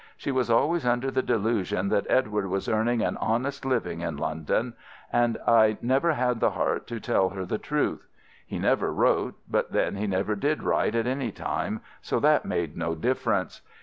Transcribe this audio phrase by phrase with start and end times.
[0.17, 4.73] She was always under the delusion that Edward was earning an honest living in London,
[5.13, 8.07] and I never had the heart to tell her the truth.
[8.43, 12.75] He never wrote; but, then, he never did write at any time, so that made
[12.75, 13.61] no difference.